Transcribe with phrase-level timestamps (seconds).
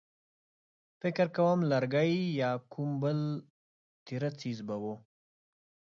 [1.01, 3.19] فکر کوم لرګی يا کوم بل
[4.05, 4.85] تېره څيز به و.